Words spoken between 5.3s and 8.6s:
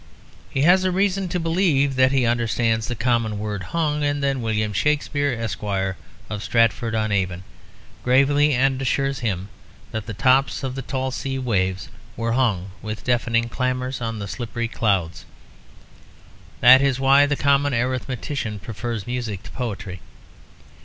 Esquire, of Stratford on Avon, gravely